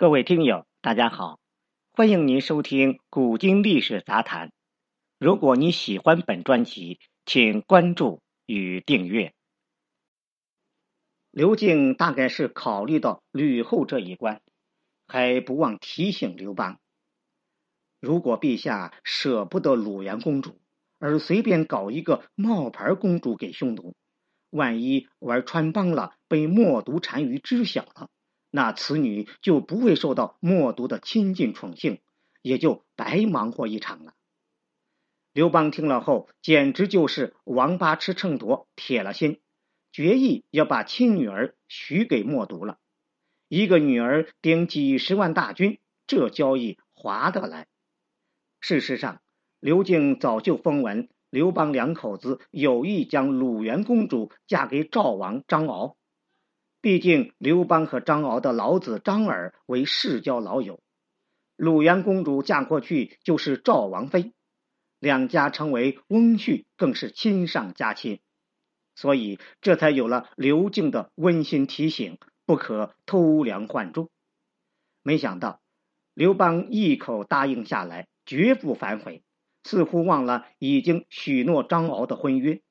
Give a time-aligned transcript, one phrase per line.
[0.00, 1.38] 各位听友，大家好，
[1.92, 4.48] 欢迎您收听《古今历史杂谈》。
[5.18, 9.34] 如果你喜欢本专辑，请关注与订阅。
[11.30, 14.40] 刘敬大概是考虑到吕后这一关，
[15.06, 16.80] 还不忘提醒刘邦：
[18.00, 20.62] 如果陛下舍不得鲁元公主，
[20.98, 23.94] 而随便搞一个冒牌公主给匈奴，
[24.48, 28.08] 万一玩穿帮了，被冒毒单于知晓了。
[28.50, 32.00] 那此女就不会受到默毒的亲近宠幸，
[32.42, 34.14] 也就白忙活一场了。
[35.32, 39.40] 刘邦听了后，简直就是王八吃秤砣，铁了心，
[39.92, 42.78] 决意要把亲女儿许给默毒了。
[43.46, 47.68] 一个女儿顶几十万大军，这交易划得来。
[48.60, 49.22] 事实上，
[49.60, 55.96] 刘敬早就风闻刘邦两口子有意将鲁元公主嫁给赵王张敖。
[56.82, 60.80] 毕竟，刘邦和张敖的老子张耳为世交老友，
[61.56, 64.32] 鲁元公主嫁过去就是赵王妃，
[64.98, 68.20] 两家成为翁婿，更是亲上加亲，
[68.94, 74.10] 所以这才有了刘敬的温馨提醒：不可偷梁换柱。
[75.02, 75.60] 没想到，
[76.14, 79.22] 刘邦一口答应下来，绝不反悔，
[79.64, 82.62] 似乎忘了已经许诺张敖的婚约。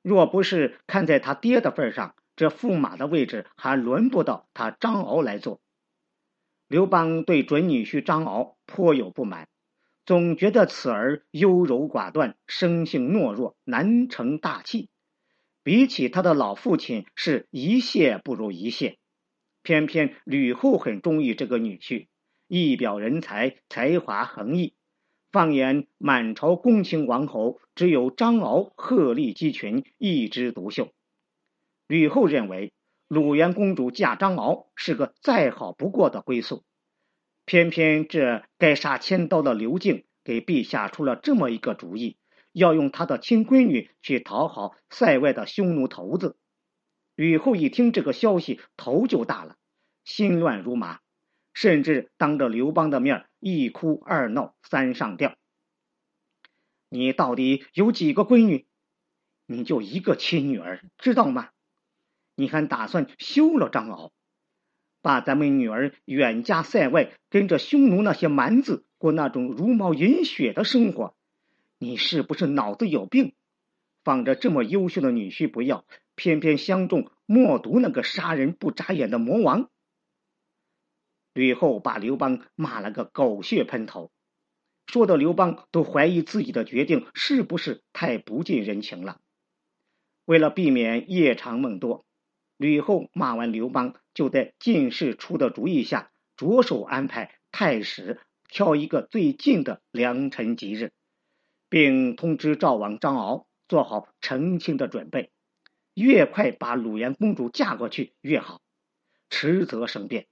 [0.00, 5.60] 若不是看在他爹的份上，这驸马的位置还轮不到他张敖来做。
[6.68, 9.48] 刘邦对准女婿张敖颇有不满，
[10.06, 14.88] 总觉得此儿优柔寡断，生性懦弱，难成大器。
[15.64, 18.98] 比起他的老父亲，是一谢不如一谢。
[19.64, 22.06] 偏偏吕后很中意这个女婿，
[22.46, 24.74] 一表人才，才华横溢。
[25.32, 30.92] 放眼满朝宫卿王侯，只有张敖鹤立鸡群，一枝独秀。
[31.88, 32.72] 吕后认为
[33.08, 36.62] 鲁元公主嫁张敖是个再好不过的归宿，
[37.46, 42.18] 偏偏这该杀千刀的刘敬给陛下出了这么一个主意，
[42.52, 46.36] 要用他的亲闺女去讨好塞外的匈奴头子。
[47.14, 49.56] 吕后一听这个消息，头就大了，
[50.04, 51.00] 心乱如麻，
[51.54, 55.34] 甚至当着刘邦的面一哭二闹三上吊。
[56.90, 58.66] 你到底有几个闺女？
[59.46, 61.48] 你就一个亲女儿，知道吗？
[62.38, 64.12] 你还打算休了张敖，
[65.02, 71.16] 把咱们女儿远嫁塞外，跟着匈奴那些蛮子过那种茹毛饮血的生活？
[71.78, 73.34] 你是不是脑子有病？
[74.04, 75.84] 放着这么优秀的女婿不要，
[76.14, 79.68] 偏偏相中默毒那个杀人不眨眼的魔王？
[81.34, 84.12] 吕后把刘邦骂了个狗血喷头，
[84.86, 89.20] 说的刘邦都怀疑自己的决定是不是太不近人情了。
[90.24, 92.04] 为了避免夜长梦多。
[92.58, 100.92] 吕后骂完刘邦，就在进士出的主意下，着手安排太史挑一个最近的良辰吉日，
[101.68, 105.30] 并通知赵王张敖做好成亲的准备。
[105.94, 108.60] 越快把鲁元公主嫁过去越好，
[109.30, 110.26] 迟则生变。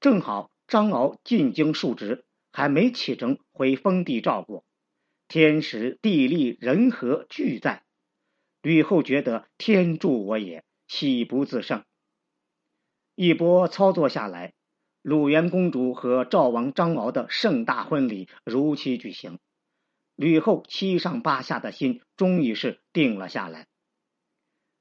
[0.00, 4.64] 正好张敖进京述职，还没启程回封地赵国，
[5.28, 7.84] 天时地利人和俱在。
[8.62, 10.64] 吕后觉得天助我也。
[10.96, 11.84] 喜不自胜。
[13.16, 14.54] 一波操作下来，
[15.02, 19.40] 鲁元公主和赵王张敖的盛大婚礼如期举行。
[20.14, 23.66] 吕后七上八下的心终于是定了下来。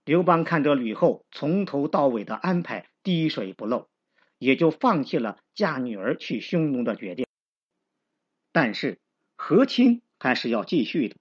[0.05, 3.89] 刘邦看着吕后从头到尾的安排滴水不漏，
[4.37, 7.25] 也就放弃了嫁女儿去匈奴的决定。
[8.51, 8.99] 但是
[9.35, 11.15] 和亲还是要继续的，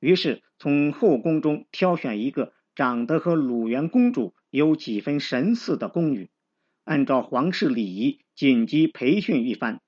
[0.00, 2.54] 于是从后宫中挑选一个。
[2.76, 6.28] 长得和鲁元公主有几分神似的宫女，
[6.84, 9.80] 按照皇室礼仪紧急培训一番，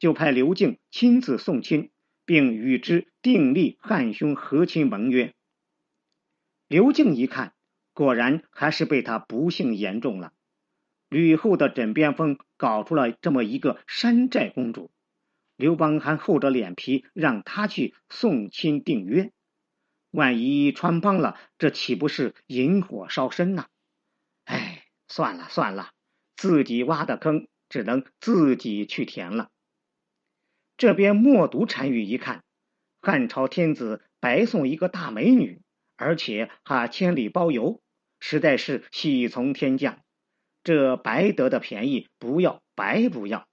[0.00, 1.92] 就派刘敬亲自送亲，
[2.26, 5.32] 并与之订立汉匈和亲盟约。
[6.66, 7.54] 刘敬一看，
[7.92, 10.32] 果然还是被他不幸言中了。
[11.08, 14.90] 吕后的枕边风搞出了这么一个山寨公主，
[15.56, 19.30] 刘邦还厚着脸皮让他去送亲订约。
[20.14, 23.66] 万一穿帮了，这岂不是引火烧身呐？
[24.44, 25.90] 哎，算了算了，
[26.36, 29.48] 自己挖的坑只能自己去填了。
[30.76, 32.44] 这边默读单于一看，
[33.02, 35.62] 汉朝天子白送一个大美女，
[35.96, 37.80] 而且还千里包邮，
[38.20, 39.98] 实在是喜从天降。
[40.62, 43.48] 这白得的便宜，不要白不要。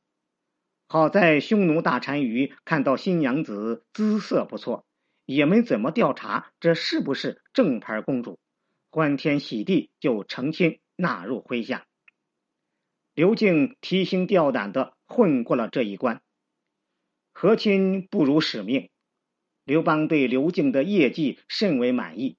[0.88, 4.86] 好在匈奴大单于看到新娘子姿色不错。
[5.26, 8.40] 也没怎么调查这是不是正牌公主，
[8.90, 11.86] 欢天喜地就成亲纳入麾下。
[13.14, 16.22] 刘敬提心吊胆的混过了这一关。
[17.34, 18.90] 和亲不辱使命，
[19.64, 22.38] 刘邦对刘敬的业绩甚为满意，